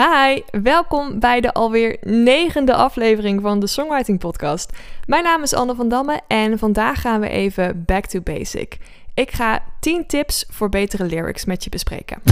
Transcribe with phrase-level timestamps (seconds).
[0.00, 4.72] Hi, welkom bij de alweer negende aflevering van de Songwriting Podcast.
[5.06, 8.78] Mijn naam is Anne van Damme en vandaag gaan we even back to basic.
[9.14, 12.22] Ik ga 10 tips voor betere lyrics met je bespreken.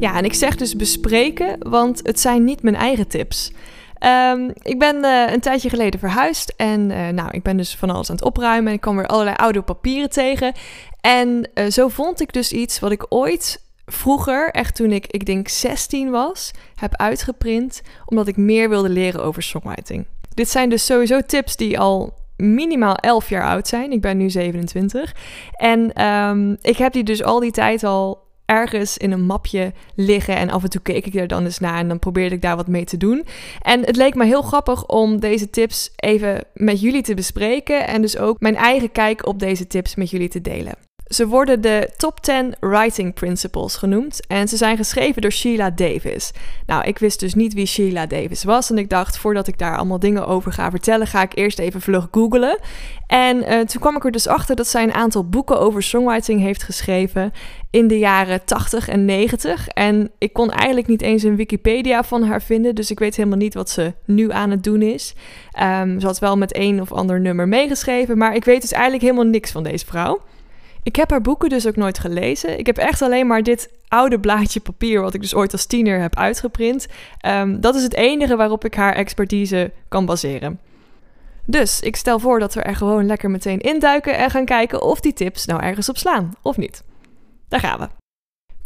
[0.00, 3.52] Ja, en ik zeg dus bespreken, want het zijn niet mijn eigen tips.
[4.06, 7.90] Um, ik ben uh, een tijdje geleden verhuisd en uh, nou, ik ben dus van
[7.90, 10.52] alles aan het opruimen en ik kwam weer allerlei oude papieren tegen.
[11.00, 15.26] En uh, zo vond ik dus iets wat ik ooit vroeger, echt toen ik, ik
[15.26, 20.06] denk 16 was, heb uitgeprint, omdat ik meer wilde leren over songwriting.
[20.34, 23.92] Dit zijn dus sowieso tips die al minimaal 11 jaar oud zijn.
[23.92, 25.14] Ik ben nu 27.
[25.52, 30.36] En um, ik heb die dus al die tijd al ergens in een mapje liggen.
[30.36, 32.56] En af en toe keek ik er dan eens naar en dan probeerde ik daar
[32.56, 33.26] wat mee te doen.
[33.62, 37.86] En het leek me heel grappig om deze tips even met jullie te bespreken.
[37.86, 40.87] En dus ook mijn eigen kijk op deze tips met jullie te delen.
[41.08, 46.32] Ze worden de Top 10 Writing Principles genoemd en ze zijn geschreven door Sheila Davis.
[46.66, 49.76] Nou, ik wist dus niet wie Sheila Davis was en ik dacht voordat ik daar
[49.76, 52.58] allemaal dingen over ga vertellen, ga ik eerst even vlug googlen.
[53.06, 56.40] En uh, toen kwam ik er dus achter dat zij een aantal boeken over songwriting
[56.40, 57.32] heeft geschreven
[57.70, 59.68] in de jaren 80 en 90.
[59.68, 63.38] En ik kon eigenlijk niet eens een Wikipedia van haar vinden, dus ik weet helemaal
[63.38, 65.14] niet wat ze nu aan het doen is.
[65.62, 69.02] Um, ze had wel met een of ander nummer meegeschreven, maar ik weet dus eigenlijk
[69.02, 70.20] helemaal niks van deze vrouw.
[70.88, 72.58] Ik heb haar boeken dus ook nooit gelezen.
[72.58, 76.00] Ik heb echt alleen maar dit oude blaadje papier, wat ik dus ooit als tiener
[76.00, 76.86] heb uitgeprint.
[77.26, 80.60] Um, dat is het enige waarop ik haar expertise kan baseren.
[81.44, 85.00] Dus ik stel voor dat we er gewoon lekker meteen induiken en gaan kijken of
[85.00, 86.82] die tips nou ergens op slaan of niet.
[87.48, 87.88] Daar gaan we.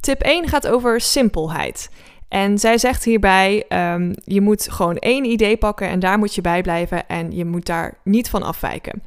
[0.01, 1.91] Tip 1 gaat over simpelheid.
[2.29, 6.41] En zij zegt hierbij: um, je moet gewoon één idee pakken en daar moet je
[6.41, 9.03] bij blijven en je moet daar niet van afwijken.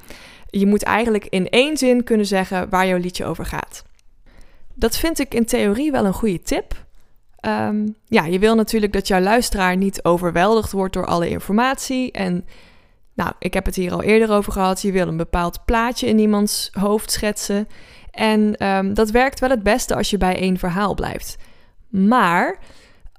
[0.59, 3.84] Je moet eigenlijk in één zin kunnen zeggen waar jouw liedje over gaat.
[4.73, 6.86] Dat vind ik in theorie wel een goede tip.
[7.42, 12.11] Um, ja, je wil natuurlijk dat jouw luisteraar niet overweldigd wordt door alle informatie.
[12.11, 12.45] En
[13.14, 14.82] nou, ik heb het hier al eerder over gehad.
[14.82, 17.67] Je wil een bepaald plaatje in iemands hoofd schetsen.
[18.11, 21.38] En um, dat werkt wel het beste als je bij één verhaal blijft.
[21.89, 22.60] Maar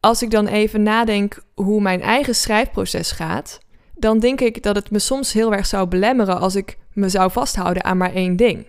[0.01, 3.59] als ik dan even nadenk hoe mijn eigen schrijfproces gaat,
[3.95, 7.31] dan denk ik dat het me soms heel erg zou belemmeren als ik me zou
[7.31, 8.67] vasthouden aan maar één ding.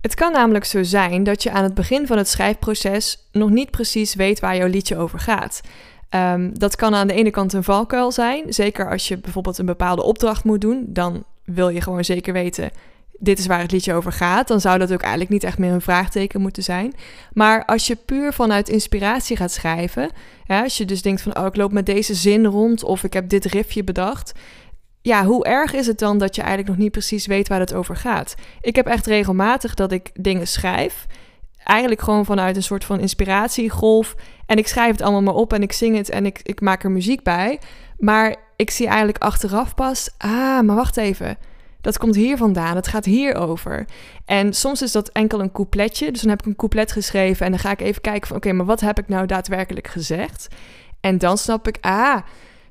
[0.00, 3.70] Het kan namelijk zo zijn dat je aan het begin van het schrijfproces nog niet
[3.70, 5.60] precies weet waar jouw liedje over gaat.
[6.10, 9.66] Um, dat kan aan de ene kant een valkuil zijn, zeker als je bijvoorbeeld een
[9.66, 12.70] bepaalde opdracht moet doen, dan wil je gewoon zeker weten
[13.18, 15.72] dit is waar het liedje over gaat, dan zou dat ook eigenlijk niet echt meer
[15.72, 16.94] een vraagteken moeten zijn.
[17.32, 20.10] Maar als je puur vanuit inspiratie gaat schrijven,
[20.46, 23.28] als je dus denkt van oh, ik loop met deze zin rond of ik heb
[23.28, 24.32] dit riffje bedacht,
[25.06, 27.74] ja, hoe erg is het dan dat je eigenlijk nog niet precies weet waar het
[27.74, 28.34] over gaat?
[28.60, 31.06] Ik heb echt regelmatig dat ik dingen schrijf,
[31.64, 34.14] eigenlijk gewoon vanuit een soort van inspiratiegolf
[34.46, 36.84] en ik schrijf het allemaal maar op en ik zing het en ik, ik maak
[36.84, 37.60] er muziek bij,
[37.98, 41.38] maar ik zie eigenlijk achteraf pas, ah, maar wacht even
[41.80, 43.86] dat komt hier vandaan, het gaat hierover.
[44.24, 47.52] En soms is dat enkel een coupletje, dus dan heb ik een couplet geschreven en
[47.52, 50.48] dan ga ik even kijken van oké, maar wat heb ik nou daadwerkelijk gezegd?
[51.00, 52.16] En dan snap ik, ah,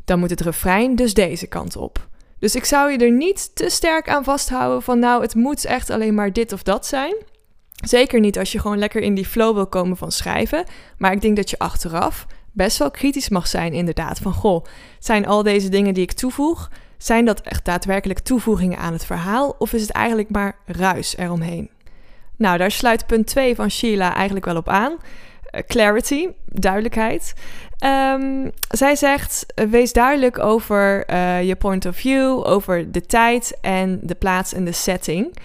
[0.06, 2.08] dan moet het refrein dus deze kant op.
[2.46, 5.90] Dus ik zou je er niet te sterk aan vasthouden van nou, het moet echt
[5.90, 7.16] alleen maar dit of dat zijn.
[7.86, 10.66] Zeker niet als je gewoon lekker in die flow wil komen van schrijven.
[10.98, 14.20] Maar ik denk dat je achteraf best wel kritisch mag zijn, inderdaad.
[14.20, 14.66] Van goh,
[15.00, 19.56] zijn al deze dingen die ik toevoeg, zijn dat echt daadwerkelijk toevoegingen aan het verhaal
[19.58, 21.70] of is het eigenlijk maar ruis eromheen?
[22.36, 24.92] Nou, daar sluit punt 2 van Sheila eigenlijk wel op aan.
[24.92, 26.30] Uh, clarity,
[26.62, 27.34] duidelijkheid.
[27.86, 34.00] Um, zij zegt: wees duidelijk over uh, je point of view, over de tijd en
[34.02, 35.38] de plaats en de setting.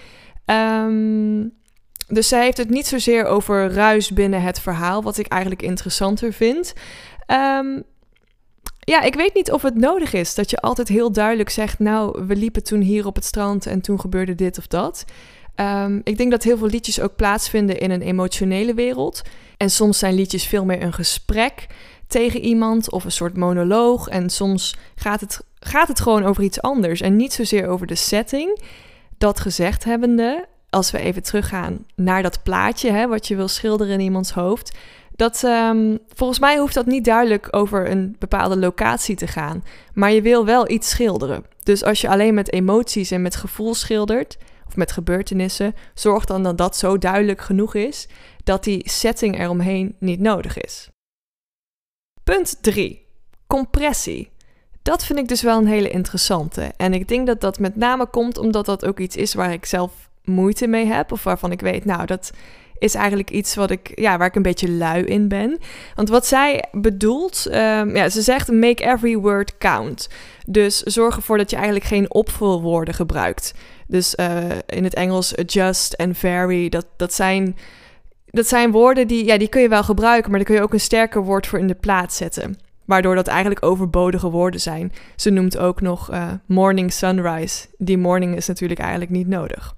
[0.45, 1.59] Um,
[2.07, 6.33] dus zij heeft het niet zozeer over ruis binnen het verhaal, wat ik eigenlijk interessanter
[6.33, 6.73] vind.
[7.27, 7.83] Um,
[8.79, 12.25] ja, ik weet niet of het nodig is dat je altijd heel duidelijk zegt: Nou,
[12.25, 15.05] we liepen toen hier op het strand en toen gebeurde dit of dat.
[15.61, 19.21] Um, ik denk dat heel veel liedjes ook plaatsvinden in een emotionele wereld.
[19.57, 21.67] En soms zijn liedjes veel meer een gesprek
[22.07, 24.07] tegen iemand of een soort monoloog.
[24.07, 27.95] En soms gaat het, gaat het gewoon over iets anders en niet zozeer over de
[27.95, 28.61] setting.
[29.17, 33.93] Dat gezegd hebbende, als we even teruggaan naar dat plaatje hè, wat je wil schilderen
[33.93, 34.77] in iemands hoofd
[35.21, 39.63] dat, um, volgens mij hoeft dat niet duidelijk over een bepaalde locatie te gaan.
[39.93, 41.45] Maar je wil wel iets schilderen.
[41.63, 44.37] Dus als je alleen met emoties en met gevoel schildert,
[44.71, 48.07] of met gebeurtenissen, zorg dan dat dat zo duidelijk genoeg is
[48.43, 50.89] dat die setting eromheen niet nodig is.
[52.23, 53.05] Punt 3.
[53.47, 54.31] Compressie.
[54.81, 56.71] Dat vind ik dus wel een hele interessante.
[56.77, 59.65] En ik denk dat dat met name komt omdat dat ook iets is waar ik
[59.65, 61.11] zelf moeite mee heb.
[61.11, 62.31] Of waarvan ik weet, nou, dat
[62.81, 65.57] is eigenlijk iets wat ik, ja, waar ik een beetje lui in ben.
[65.95, 70.09] Want wat zij bedoelt, ehm, ja, ze zegt make every word count.
[70.47, 73.53] Dus zorg ervoor dat je eigenlijk geen opvulwoorden gebruikt.
[73.87, 77.55] Dus uh, in het Engels adjust en vary, dat, dat zijn
[78.25, 80.73] dat zijn woorden die, ja, die kun je wel gebruiken, maar daar kun je ook
[80.73, 82.57] een sterker woord voor in de plaats zetten.
[82.85, 84.91] Waardoor dat eigenlijk overbodige woorden zijn.
[85.15, 87.67] Ze noemt ook nog uh, morning sunrise.
[87.77, 89.75] Die morning is natuurlijk eigenlijk niet nodig.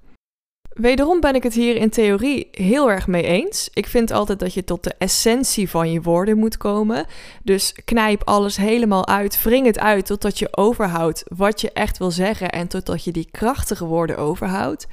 [0.74, 3.70] Wederom ben ik het hier in theorie heel erg mee eens.
[3.72, 7.06] Ik vind altijd dat je tot de essentie van je woorden moet komen.
[7.42, 12.10] Dus knijp alles helemaal uit, wring het uit totdat je overhoudt wat je echt wil
[12.10, 14.86] zeggen en totdat je die krachtige woorden overhoudt.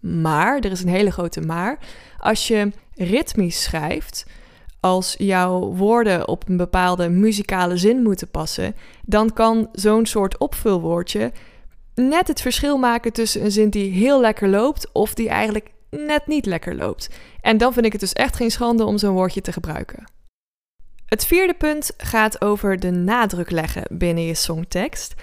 [0.00, 1.78] Maar, er is een hele grote maar,
[2.18, 4.26] als je ritmisch schrijft,
[4.80, 8.74] als jouw woorden op een bepaalde muzikale zin moeten passen,
[9.04, 11.32] dan kan zo'n soort opvulwoordje
[11.98, 16.26] net het verschil maken tussen een zin die heel lekker loopt of die eigenlijk net
[16.26, 17.08] niet lekker loopt.
[17.40, 20.04] En dan vind ik het dus echt geen schande om zo'n woordje te gebruiken.
[21.06, 25.14] Het vierde punt gaat over de nadruk leggen binnen je songtekst.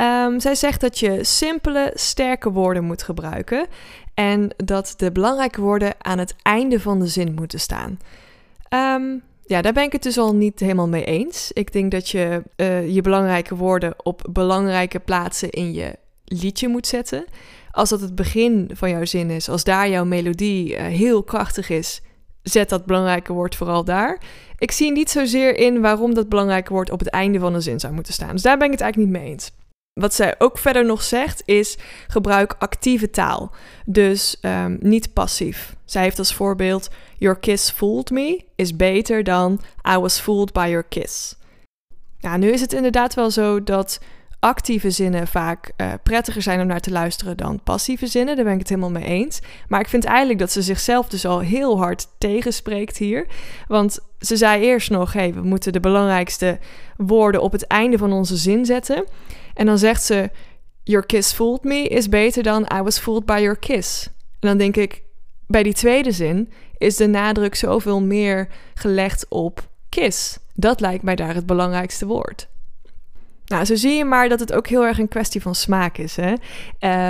[0.00, 3.66] Um, zij zegt dat je simpele, sterke woorden moet gebruiken
[4.14, 7.98] en dat de belangrijke woorden aan het einde van de zin moeten staan.
[8.70, 11.50] Um, ja, daar ben ik het dus al niet helemaal mee eens.
[11.52, 16.86] Ik denk dat je uh, je belangrijke woorden op belangrijke plaatsen in je liedje moet
[16.86, 17.24] zetten.
[17.70, 21.68] Als dat het begin van jouw zin is, als daar jouw melodie uh, heel krachtig
[21.68, 22.02] is,
[22.42, 24.20] zet dat belangrijke woord vooral daar.
[24.58, 27.80] Ik zie niet zozeer in waarom dat belangrijke woord op het einde van een zin
[27.80, 28.32] zou moeten staan.
[28.32, 29.50] Dus daar ben ik het eigenlijk niet mee eens.
[30.00, 31.76] Wat zij ook verder nog zegt is
[32.08, 33.52] gebruik actieve taal.
[33.86, 35.76] Dus um, niet passief.
[35.84, 39.60] Zij heeft als voorbeeld Your kiss fooled me is beter dan
[39.94, 41.36] I was fooled by your kiss.
[42.18, 44.00] Ja, nu is het inderdaad wel zo dat
[44.44, 48.36] actieve zinnen vaak uh, prettiger zijn om naar te luisteren dan passieve zinnen.
[48.36, 49.40] Daar ben ik het helemaal mee eens.
[49.68, 53.26] Maar ik vind eigenlijk dat ze zichzelf dus al heel hard tegenspreekt hier.
[53.68, 56.58] Want ze zei eerst nog: hey, we moeten de belangrijkste
[56.96, 59.04] woorden op het einde van onze zin zetten.
[59.54, 60.30] En dan zegt ze:
[60.82, 64.06] Your kiss fooled me is beter dan I was fooled by your kiss.
[64.40, 65.02] En dan denk ik:
[65.46, 70.38] bij die tweede zin is de nadruk zoveel meer gelegd op kiss.
[70.54, 72.52] Dat lijkt mij daar het belangrijkste woord.
[73.46, 76.16] Nou, zo zie je maar dat het ook heel erg een kwestie van smaak is.
[76.16, 76.34] Hè?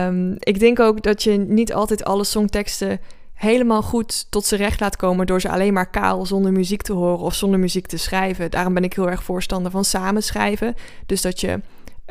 [0.06, 3.00] Um, ik denk ook dat je niet altijd alle songteksten
[3.34, 6.92] helemaal goed tot z'n recht laat komen door ze alleen maar kaal zonder muziek te
[6.92, 8.50] horen of zonder muziek te schrijven.
[8.50, 10.74] Daarom ben ik heel erg voorstander van samenschrijven.
[11.06, 11.60] Dus dat je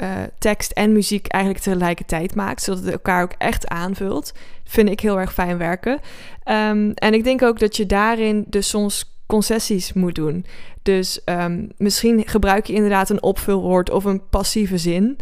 [0.01, 4.33] uh, tekst en muziek eigenlijk tegelijkertijd maakt, zodat het elkaar ook echt aanvult.
[4.63, 5.91] Vind ik heel erg fijn werken.
[5.91, 10.45] Um, en ik denk ook dat je daarin dus soms concessies moet doen.
[10.81, 15.17] Dus um, misschien gebruik je inderdaad een opvulwoord of een passieve zin,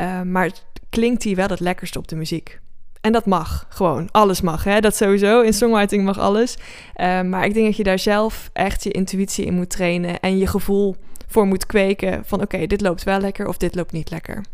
[0.00, 0.50] uh, maar
[0.90, 2.60] klinkt die wel het lekkerst op de muziek.
[3.00, 4.08] En dat mag gewoon.
[4.10, 4.64] Alles mag.
[4.64, 4.80] Hè?
[4.80, 5.40] Dat sowieso.
[5.40, 6.56] In songwriting mag alles.
[6.96, 10.20] Uh, maar ik denk dat je daar zelf echt je intuïtie in moet trainen.
[10.20, 10.96] En je gevoel
[11.26, 12.22] voor moet kweken.
[12.24, 14.44] Van oké, dit loopt wel lekker of dit loopt niet lekker.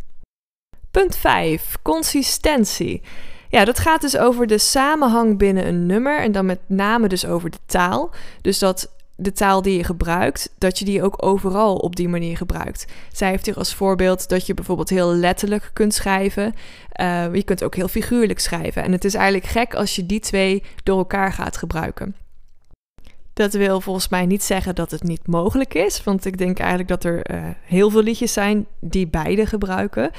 [0.90, 1.76] Punt 5.
[1.82, 3.02] Consistentie.
[3.48, 6.20] Ja, dat gaat dus over de samenhang binnen een nummer.
[6.20, 8.10] En dan met name dus over de taal.
[8.40, 8.90] Dus dat
[9.22, 12.86] de taal die je gebruikt, dat je die ook overal op die manier gebruikt.
[13.12, 16.54] Zij heeft hier als voorbeeld dat je bijvoorbeeld heel letterlijk kunt schrijven.
[17.00, 18.82] Uh, je kunt ook heel figuurlijk schrijven.
[18.82, 22.14] En het is eigenlijk gek als je die twee door elkaar gaat gebruiken.
[23.34, 26.04] Dat wil volgens mij niet zeggen dat het niet mogelijk is.
[26.04, 30.10] Want ik denk eigenlijk dat er uh, heel veel liedjes zijn die beide gebruiken.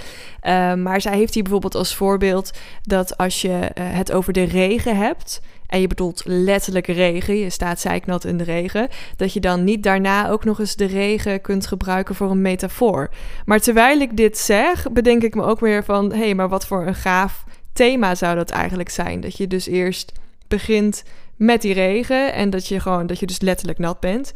[0.44, 2.52] Uh, maar zij heeft hier bijvoorbeeld als voorbeeld
[2.84, 5.42] dat als je uh, het over de regen hebt.
[5.68, 9.84] En je bedoelt letterlijk regen, je staat zeiknat in de regen, dat je dan niet
[9.84, 13.10] daarna ook nog eens de regen kunt gebruiken voor een metafoor.
[13.46, 16.68] Maar terwijl ik dit zeg, bedenk ik me ook weer van, hé, hey, maar wat
[16.68, 19.22] voor een gaaf thema zou dat eigenlijk zijn?
[19.22, 20.12] Dat je dus eerst
[20.48, 21.04] begint
[21.38, 24.34] met die regen en dat je gewoon dat je dus letterlijk nat bent.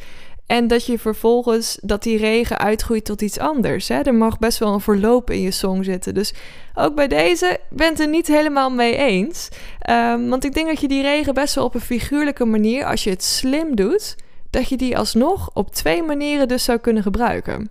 [0.48, 3.88] En dat je vervolgens dat die regen uitgroeit tot iets anders.
[3.88, 4.01] Hè?
[4.01, 6.13] Er mag best wel een verloop in je song zitten.
[6.13, 6.34] Dus
[6.74, 9.50] ook bij deze bent er niet helemaal mee eens.
[9.89, 13.04] Um, want ik denk dat je die regen best wel op een figuurlijke manier, als
[13.04, 14.16] je het slim doet,
[14.50, 17.70] dat je die alsnog op twee manieren dus zou kunnen gebruiken.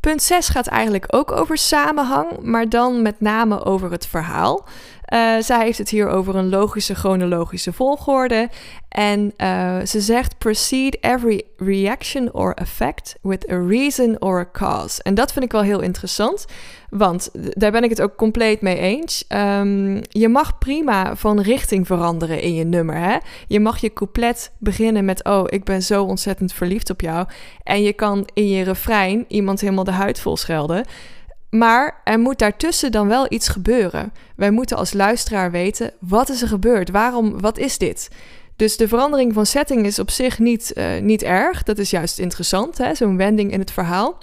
[0.00, 4.64] Punt 6 gaat eigenlijk ook over samenhang, maar dan met name over het verhaal.
[5.12, 8.48] Uh, zij heeft het hier over een logische chronologische volgorde.
[8.88, 15.02] En uh, ze zegt: proceed every reaction or effect with a reason or a cause.
[15.02, 16.46] En dat vind ik wel heel interessant,
[16.90, 19.24] want daar ben ik het ook compleet mee eens.
[19.28, 22.96] Um, je mag prima van richting veranderen in je nummer.
[22.96, 23.16] Hè?
[23.46, 27.26] Je mag je couplet beginnen met: Oh, ik ben zo ontzettend verliefd op jou.
[27.62, 30.84] En je kan in je refrein iemand helemaal de huid vol schelden.
[31.56, 34.12] Maar er moet daartussen dan wel iets gebeuren.
[34.36, 36.90] Wij moeten als luisteraar weten: wat is er gebeurd?
[36.90, 37.40] Waarom?
[37.40, 38.08] Wat is dit?
[38.56, 41.62] Dus de verandering van setting is op zich niet, uh, niet erg.
[41.62, 44.18] Dat is juist interessant, zo'n wending in het verhaal.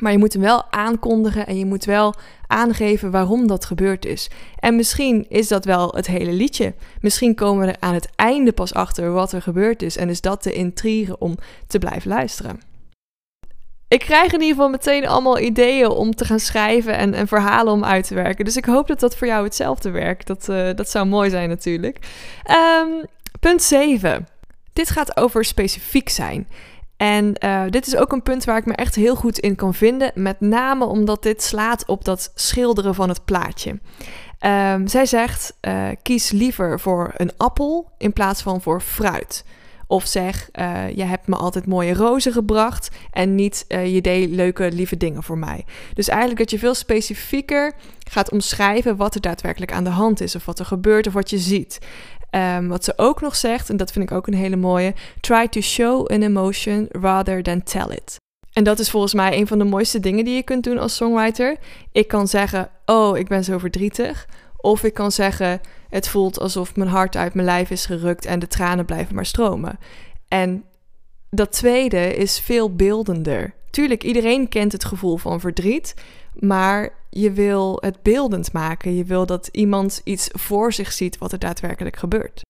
[0.00, 2.14] Maar je moet hem wel aankondigen en je moet wel
[2.46, 4.30] aangeven waarom dat gebeurd is.
[4.58, 6.74] En misschien is dat wel het hele liedje.
[7.00, 9.96] Misschien komen we er aan het einde pas achter wat er gebeurd is.
[9.96, 11.36] En is dat de intrige om
[11.66, 12.71] te blijven luisteren.
[13.92, 17.72] Ik krijg in ieder geval meteen allemaal ideeën om te gaan schrijven en, en verhalen
[17.72, 18.44] om uit te werken.
[18.44, 20.26] Dus ik hoop dat dat voor jou hetzelfde werkt.
[20.26, 21.98] Dat, uh, dat zou mooi zijn natuurlijk.
[22.80, 23.04] Um,
[23.40, 24.28] punt 7.
[24.72, 26.48] Dit gaat over specifiek zijn.
[26.96, 29.74] En uh, dit is ook een punt waar ik me echt heel goed in kan
[29.74, 30.10] vinden.
[30.14, 33.70] Met name omdat dit slaat op dat schilderen van het plaatje.
[34.40, 39.44] Um, zij zegt: uh, kies liever voor een appel in plaats van voor fruit.
[39.92, 44.30] Of zeg, uh, je hebt me altijd mooie rozen gebracht en niet uh, je deed
[44.30, 45.64] leuke, lieve dingen voor mij.
[45.94, 47.72] Dus eigenlijk dat je veel specifieker
[48.10, 51.30] gaat omschrijven wat er daadwerkelijk aan de hand is, of wat er gebeurt, of wat
[51.30, 51.78] je ziet.
[52.30, 55.48] Um, wat ze ook nog zegt, en dat vind ik ook een hele mooie: try
[55.48, 58.16] to show an emotion rather than tell it.
[58.52, 60.96] En dat is volgens mij een van de mooiste dingen die je kunt doen als
[60.96, 61.56] songwriter.
[61.92, 64.28] Ik kan zeggen: Oh, ik ben zo verdrietig.
[64.56, 65.60] Of ik kan zeggen:
[65.92, 69.26] Het voelt alsof mijn hart uit mijn lijf is gerukt en de tranen blijven maar
[69.26, 69.78] stromen.
[70.28, 70.64] En
[71.30, 73.54] dat tweede is veel beeldender.
[73.70, 75.94] Tuurlijk, iedereen kent het gevoel van verdriet,
[76.34, 78.96] maar je wil het beeldend maken.
[78.96, 82.40] Je wil dat iemand iets voor zich ziet wat er daadwerkelijk gebeurt.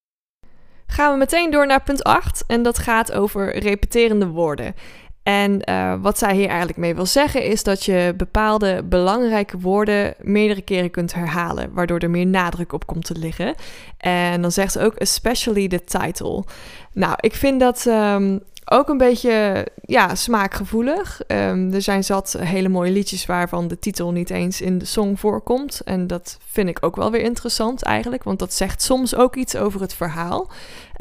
[0.86, 4.74] Gaan we meteen door naar punt 8 en dat gaat over repeterende woorden.
[5.22, 10.14] En uh, wat zij hier eigenlijk mee wil zeggen is dat je bepaalde belangrijke woorden
[10.20, 13.54] meerdere keren kunt herhalen, waardoor er meer nadruk op komt te liggen.
[13.96, 16.44] En dan zegt ze ook especially the title.
[16.92, 21.20] Nou, ik vind dat um, ook een beetje ja, smaakgevoelig.
[21.26, 25.16] Um, er zijn zat hele mooie liedjes waarvan de titel niet eens in de song
[25.16, 25.80] voorkomt.
[25.84, 29.56] En dat vind ik ook wel weer interessant eigenlijk, want dat zegt soms ook iets
[29.56, 30.50] over het verhaal.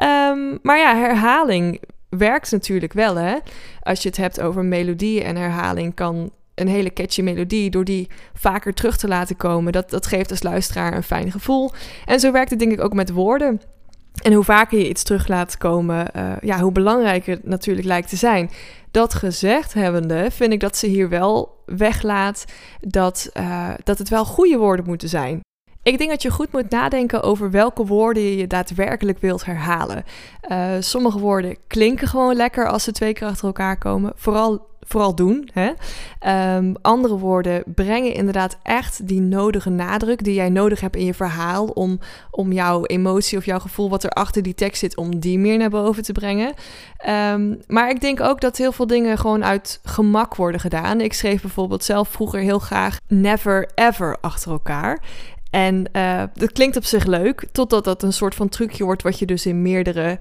[0.03, 1.81] Um, maar ja, herhaling
[2.17, 3.35] werkt natuurlijk wel, hè.
[3.81, 8.07] Als je het hebt over melodieën en herhaling, kan een hele catchy melodie, door die
[8.33, 11.71] vaker terug te laten komen, dat, dat geeft als luisteraar een fijn gevoel.
[12.05, 13.61] En zo werkt het denk ik ook met woorden.
[14.23, 18.09] En hoe vaker je iets terug laat komen, uh, ja, hoe belangrijker het natuurlijk lijkt
[18.09, 18.49] te zijn.
[18.91, 22.45] Dat gezegd hebbende, vind ik dat ze hier wel weglaat
[22.79, 25.39] dat, uh, dat het wel goede woorden moeten zijn.
[25.83, 30.03] Ik denk dat je goed moet nadenken over welke woorden je daadwerkelijk wilt herhalen.
[30.51, 34.13] Uh, sommige woorden klinken gewoon lekker als ze twee keer achter elkaar komen.
[34.15, 35.49] Vooral, vooral doen.
[35.53, 35.71] Hè?
[36.55, 41.13] Um, andere woorden brengen inderdaad echt die nodige nadruk die jij nodig hebt in je
[41.13, 41.65] verhaal.
[41.65, 41.99] Om,
[42.31, 45.57] om jouw emotie of jouw gevoel wat er achter die tekst zit, om die meer
[45.57, 46.53] naar boven te brengen.
[47.33, 51.01] Um, maar ik denk ook dat heel veel dingen gewoon uit gemak worden gedaan.
[51.01, 55.01] Ik schreef bijvoorbeeld zelf vroeger heel graag never ever achter elkaar.
[55.51, 59.19] En uh, dat klinkt op zich leuk, totdat dat een soort van trucje wordt wat
[59.19, 60.19] je dus in meerdere,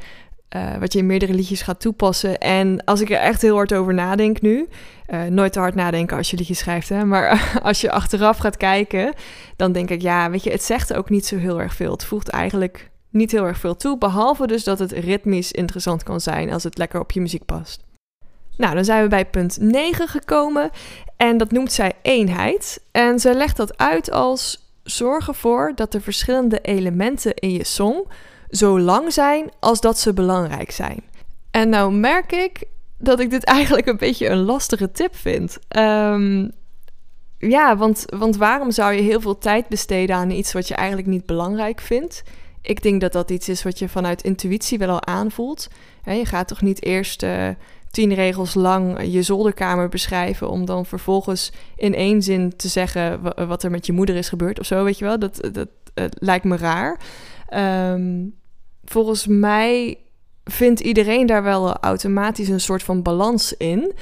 [0.56, 2.38] uh, wat je in meerdere liedjes gaat toepassen.
[2.38, 4.68] En als ik er echt heel hard over nadenk nu,
[5.08, 8.56] uh, nooit te hard nadenken als je liedjes schrijft, hè, maar als je achteraf gaat
[8.56, 9.14] kijken,
[9.56, 11.92] dan denk ik, ja, weet je, het zegt ook niet zo heel erg veel.
[11.92, 16.20] Het voegt eigenlijk niet heel erg veel toe, behalve dus dat het ritmisch interessant kan
[16.20, 17.84] zijn als het lekker op je muziek past.
[18.56, 20.70] Nou, dan zijn we bij punt 9 gekomen
[21.16, 22.82] en dat noemt zij eenheid.
[22.90, 28.06] En ze legt dat uit als zorg ervoor dat de verschillende elementen in je song
[28.50, 31.02] zo lang zijn als dat ze belangrijk zijn.
[31.50, 32.64] En nou merk ik
[32.98, 35.58] dat ik dit eigenlijk een beetje een lastige tip vind.
[35.76, 36.50] Um,
[37.38, 41.08] ja, want, want waarom zou je heel veel tijd besteden aan iets wat je eigenlijk
[41.08, 42.22] niet belangrijk vindt?
[42.62, 45.68] Ik denk dat dat iets is wat je vanuit intuïtie wel al aanvoelt.
[46.04, 47.48] je gaat toch niet eerst uh,
[47.90, 50.50] tien regels lang je zolderkamer beschrijven.
[50.50, 54.58] om dan vervolgens in één zin te zeggen wat er met je moeder is gebeurd
[54.60, 55.18] of zo, weet je wel.
[55.18, 55.68] Dat, dat,
[56.14, 57.00] lijkt me raar.
[57.92, 58.34] Um,
[58.84, 59.98] volgens mij
[60.44, 63.94] vindt iedereen daar wel automatisch een soort van balans in.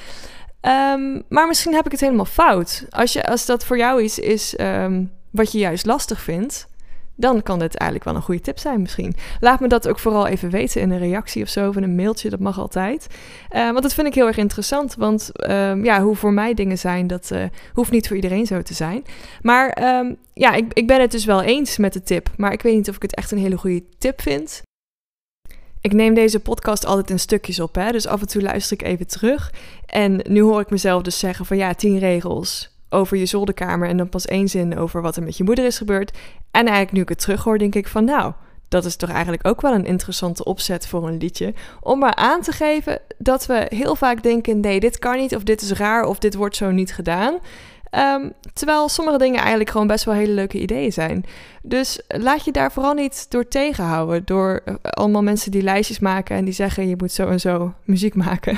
[0.61, 2.85] Um, maar misschien heb ik het helemaal fout.
[2.89, 6.67] Als, je, als dat voor jou iets is um, wat je juist lastig vindt,
[7.19, 9.15] dan kan dit eigenlijk wel een goede tip zijn misschien.
[9.39, 11.95] Laat me dat ook vooral even weten in een reactie of zo, of in een
[11.95, 13.07] mailtje, dat mag altijd.
[13.51, 16.77] Uh, want dat vind ik heel erg interessant, want uh, ja, hoe voor mij dingen
[16.77, 19.05] zijn, dat uh, hoeft niet voor iedereen zo te zijn.
[19.41, 22.61] Maar um, ja, ik, ik ben het dus wel eens met de tip, maar ik
[22.61, 24.61] weet niet of ik het echt een hele goede tip vind.
[25.81, 27.91] Ik neem deze podcast altijd in stukjes op, hè?
[27.91, 29.53] dus af en toe luister ik even terug.
[29.85, 33.97] En nu hoor ik mezelf dus zeggen van ja, tien regels over je zolderkamer en
[33.97, 36.17] dan pas één zin over wat er met je moeder is gebeurd.
[36.51, 38.33] En eigenlijk nu ik het terughoor, denk ik van nou,
[38.69, 41.53] dat is toch eigenlijk ook wel een interessante opzet voor een liedje.
[41.81, 45.43] Om maar aan te geven dat we heel vaak denken: nee, dit kan niet, of
[45.43, 47.39] dit is raar, of dit wordt zo niet gedaan.
[47.89, 51.25] Ehm, terwijl sommige dingen eigenlijk gewoon best wel hele leuke ideeën zijn.
[51.61, 54.25] Dus laat je daar vooral niet door tegenhouden.
[54.25, 57.73] Door eh, allemaal mensen die lijstjes maken en die zeggen je moet zo en zo
[57.83, 58.57] muziek maken.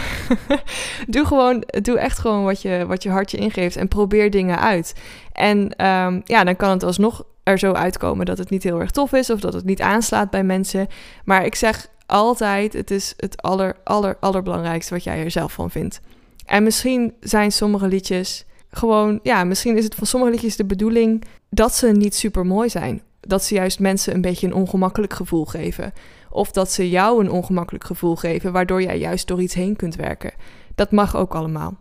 [1.08, 4.96] doe, gewoon, doe echt gewoon wat je, wat je hartje ingeeft en probeer dingen uit.
[5.34, 8.92] En ehm, ja, dan kan het alsnog er zo uitkomen dat het niet heel erg
[8.92, 10.88] tof is of dat het niet aanslaat bij mensen.
[11.26, 15.72] Maar ik zeg altijd, het is het aller, aller, allerbelangrijkste wat jij er zelf van
[15.72, 16.02] vindt.
[16.46, 21.24] En misschien zijn sommige liedjes gewoon, ja, misschien is het van sommige liedjes de bedoeling
[21.50, 23.02] dat ze niet super mooi zijn.
[23.20, 25.94] Dat ze juist mensen een beetje een ongemakkelijk gevoel geven.
[26.30, 29.96] Of dat ze jou een ongemakkelijk gevoel geven, waardoor jij juist door iets heen kunt
[29.96, 30.34] werken.
[30.76, 31.78] Dat mag ook allemaal.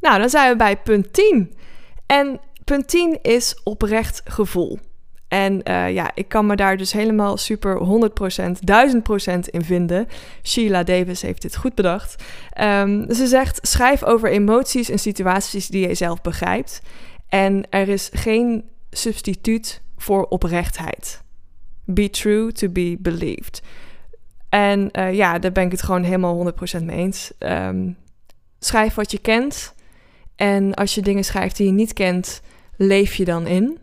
[0.00, 1.54] Nou, dan zijn we bij punt 10.
[2.06, 4.78] En punt 10 is oprecht gevoel.
[5.34, 7.80] En uh, ja, ik kan me daar dus helemaal super 100%,
[9.32, 10.08] 1000% in vinden.
[10.42, 12.22] Sheila Davis heeft dit goed bedacht.
[12.60, 16.82] Um, ze zegt: schrijf over emoties en situaties die je zelf begrijpt.
[17.28, 21.22] En er is geen substituut voor oprechtheid.
[21.84, 23.62] Be true to be believed.
[24.48, 27.32] En uh, ja, daar ben ik het gewoon helemaal 100% mee eens.
[27.38, 27.96] Um,
[28.58, 29.74] schrijf wat je kent.
[30.36, 32.42] En als je dingen schrijft die je niet kent,
[32.76, 33.82] leef je dan in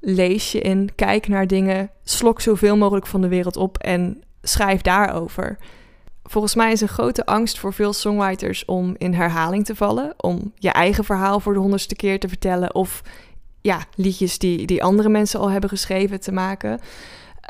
[0.00, 4.80] lees je in, kijk naar dingen, slok zoveel mogelijk van de wereld op en schrijf
[4.80, 5.58] daarover.
[6.24, 10.52] Volgens mij is een grote angst voor veel songwriters om in herhaling te vallen, om
[10.54, 13.02] je eigen verhaal voor de honderdste keer te vertellen of
[13.60, 16.80] ja, liedjes die, die andere mensen al hebben geschreven te maken.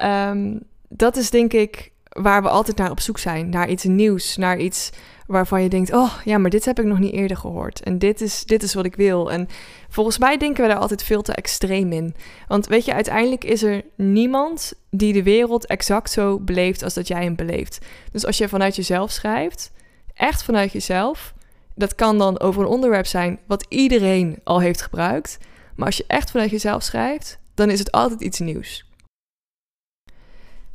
[0.03, 4.37] Um, dat is denk ik waar we altijd naar op zoek zijn, naar iets nieuws,
[4.37, 4.91] naar iets
[5.27, 7.83] waarvan je denkt: oh ja, maar dit heb ik nog niet eerder gehoord.
[7.83, 9.31] En dit is, dit is wat ik wil.
[9.31, 9.49] En
[9.89, 12.15] volgens mij denken we daar altijd veel te extreem in.
[12.49, 17.09] Want weet je, uiteindelijk is er niemand die de wereld exact zo beleeft als dat
[17.09, 17.79] jij hem beleeft.
[18.13, 19.73] Dus als je vanuit jezelf schrijft,
[20.15, 21.35] echt vanuit jezelf,
[21.75, 25.39] dat kan dan over een onderwerp zijn wat iedereen al heeft gebruikt.
[25.75, 28.86] Maar als je echt vanuit jezelf schrijft, dan is het altijd iets nieuws.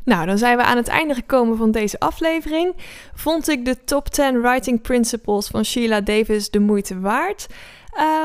[0.03, 2.75] Nou, dan zijn we aan het einde gekomen van deze aflevering.
[3.13, 7.48] Vond ik de top 10 writing principles van Sheila Davis de moeite waard?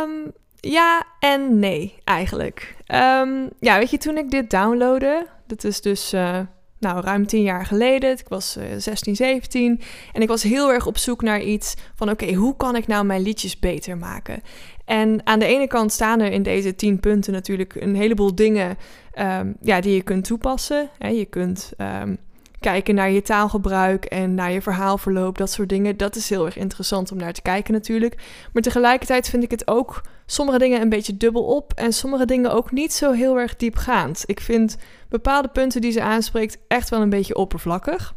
[0.02, 2.76] Um, ja en nee, eigenlijk.
[2.94, 6.38] Um, ja, weet je, toen ik dit downloadde, dat is dus uh,
[6.78, 8.10] nou, ruim tien jaar geleden.
[8.10, 9.80] Ik was uh, 16, 17.
[10.12, 13.04] En ik was heel erg op zoek naar iets van: oké, hoe kan ik nou
[13.04, 14.42] mijn liedjes beter maken?
[14.84, 18.76] En aan de ene kant staan er in deze tien punten natuurlijk een heleboel dingen
[19.18, 20.90] um, ja, die je kunt toepassen.
[20.98, 22.18] Je kunt um,
[22.60, 25.96] kijken naar je taalgebruik en naar je verhaalverloop, dat soort dingen.
[25.96, 28.16] Dat is heel erg interessant om naar te kijken natuurlijk.
[28.52, 32.52] Maar tegelijkertijd vind ik het ook sommige dingen een beetje dubbel op en sommige dingen
[32.52, 34.22] ook niet zo heel erg diepgaand.
[34.26, 34.76] Ik vind
[35.08, 38.14] bepaalde punten die ze aanspreekt echt wel een beetje oppervlakkig.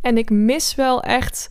[0.00, 1.48] En ik mis wel echt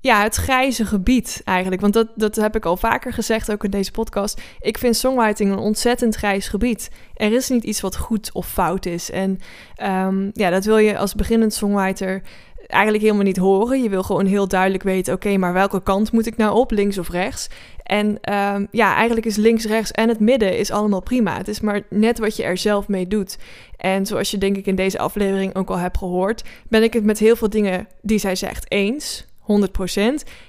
[0.00, 1.80] ja, het grijze gebied eigenlijk.
[1.80, 4.40] Want dat, dat heb ik al vaker gezegd, ook in deze podcast.
[4.60, 6.90] Ik vind songwriting een ontzettend grijs gebied.
[7.14, 9.10] Er is niet iets wat goed of fout is.
[9.10, 9.40] En
[9.82, 12.22] um, ja, dat wil je als beginnend songwriter
[12.66, 13.82] eigenlijk helemaal niet horen.
[13.82, 16.98] Je wil gewoon heel duidelijk weten: oké, maar welke kant moet ik nou op, links
[16.98, 17.48] of rechts?
[17.86, 21.36] En um, ja, eigenlijk is links, rechts en het midden is allemaal prima.
[21.36, 23.38] Het is maar net wat je er zelf mee doet.
[23.76, 27.04] En zoals je denk ik in deze aflevering ook al hebt gehoord, ben ik het
[27.04, 29.26] met heel veel dingen die zij zegt eens.
[29.40, 29.46] 100%.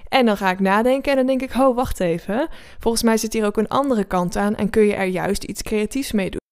[0.10, 2.48] En dan ga ik nadenken en dan denk ik, oh, wacht even.
[2.80, 5.62] Volgens mij zit hier ook een andere kant aan en kun je er juist iets
[5.62, 6.47] creatiefs mee doen.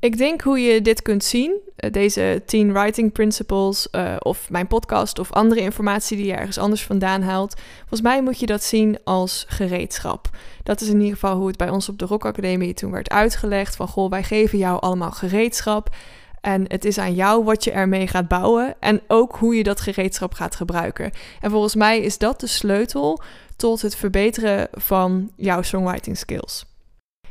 [0.00, 4.66] Ik denk hoe je dit kunt zien, eh, deze 10 writing principles, uh, of mijn
[4.66, 7.54] podcast of andere informatie die je ergens anders vandaan haalt.
[7.78, 10.30] Volgens mij moet je dat zien als gereedschap.
[10.62, 13.10] Dat is in ieder geval hoe het bij ons op de Rock Academie toen werd
[13.10, 15.94] uitgelegd: van goh, wij geven jou allemaal gereedschap.
[16.40, 19.80] En het is aan jou wat je ermee gaat bouwen en ook hoe je dat
[19.80, 21.10] gereedschap gaat gebruiken.
[21.40, 23.20] En volgens mij is dat de sleutel
[23.56, 26.66] tot het verbeteren van jouw songwriting skills.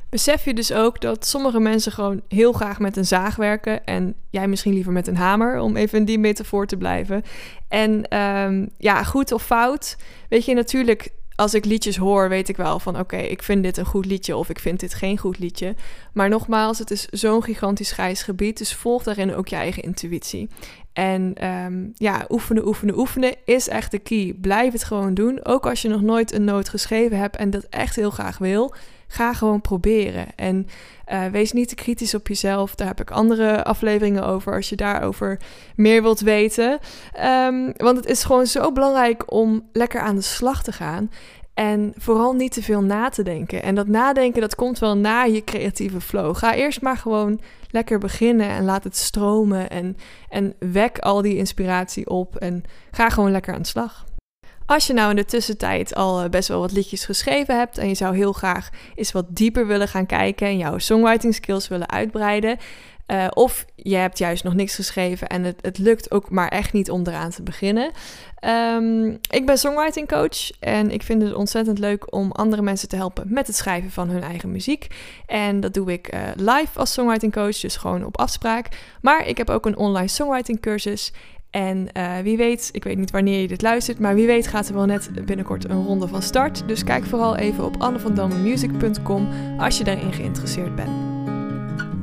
[0.09, 4.15] Besef je dus ook dat sommige mensen gewoon heel graag met een zaag werken en
[4.29, 7.23] jij misschien liever met een hamer, om even in die metafoor te blijven.
[7.67, 9.97] En um, ja, goed of fout,
[10.29, 13.77] weet je, natuurlijk als ik liedjes hoor, weet ik wel van oké, ik vind dit
[13.77, 15.75] een goed liedje of ik vind dit geen goed liedje.
[16.13, 20.49] Maar nogmaals, het is zo'n gigantisch grijs gebied, dus volg daarin ook je eigen intuïtie.
[20.93, 24.35] En um, ja, oefenen, oefenen, oefenen is echt de key.
[24.41, 25.45] Blijf het gewoon doen.
[25.45, 28.73] Ook als je nog nooit een noot geschreven hebt en dat echt heel graag wil,
[29.07, 30.27] ga gewoon proberen.
[30.35, 30.67] En
[31.11, 32.75] uh, wees niet te kritisch op jezelf.
[32.75, 35.39] Daar heb ik andere afleveringen over als je daarover
[35.75, 36.79] meer wilt weten.
[37.23, 41.09] Um, want het is gewoon zo belangrijk om lekker aan de slag te gaan.
[41.53, 43.63] En vooral niet te veel na te denken.
[43.63, 46.35] En dat nadenken, dat komt wel na je creatieve flow.
[46.35, 47.39] Ga eerst maar gewoon
[47.71, 49.69] lekker beginnen en laat het stromen.
[49.69, 49.97] En,
[50.29, 54.06] en wek al die inspiratie op en ga gewoon lekker aan de slag.
[54.67, 57.87] Als je nou in de tussentijd al eh, best wel wat liedjes geschreven hebt en
[57.87, 61.89] je zou heel graag eens wat dieper willen gaan kijken en jouw songwriting skills willen
[61.89, 62.57] uitbreiden,
[63.07, 66.73] uh, of je hebt juist nog niks geschreven en het, het lukt ook maar echt
[66.73, 67.91] niet om eraan te beginnen.
[68.75, 72.95] Um, ik ben songwriting coach en ik vind het ontzettend leuk om andere mensen te
[72.95, 74.87] helpen met het schrijven van hun eigen muziek.
[75.25, 78.67] En dat doe ik uh, live als songwriting coach, dus gewoon op afspraak.
[79.01, 81.13] Maar ik heb ook een online songwriting cursus.
[81.49, 84.67] En uh, wie weet, ik weet niet wanneer je dit luistert, maar wie weet gaat
[84.67, 86.63] er wel net binnenkort een ronde van start.
[86.67, 90.89] Dus kijk vooral even op annevandammemusic.com als je daarin geïnteresseerd bent.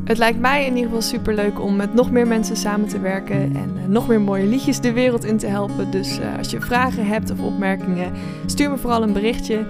[0.04, 3.00] Het lijkt mij in ieder geval super leuk om met nog meer mensen samen te
[3.00, 5.90] werken en uh, nog meer mooie liedjes de wereld in te helpen.
[5.90, 8.12] Dus uh, als je vragen hebt of opmerkingen,
[8.46, 9.66] stuur me vooral een berichtje.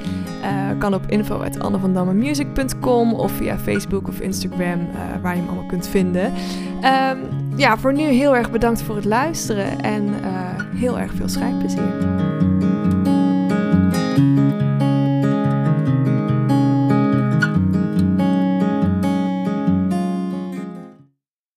[0.79, 4.89] Kan op info.annevandammemusic.com of via Facebook of Instagram,
[5.23, 6.25] waar je me allemaal kunt vinden.
[6.25, 10.15] Um, ja, voor nu heel erg bedankt voor het luisteren en
[10.77, 12.24] heel erg veel schrijfplezier.